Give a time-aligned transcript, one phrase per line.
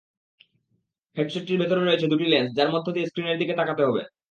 [1.17, 4.01] হেডসেটটির ভেতরে রয়েছে দুটি লেন্স, যার মধ্য দিয়ে স্ক্রিনের দিকে তাকাতে হবে।